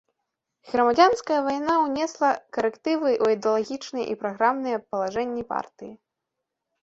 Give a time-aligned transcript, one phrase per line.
[0.69, 5.93] Грамадзянская вайна ўнесла карэктывы ў ідэалагічныя і праграмныя палажэнні партыі.